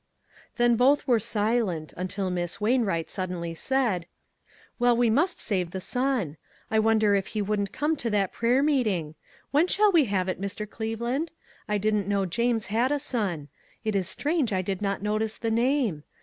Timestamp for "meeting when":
8.63-9.67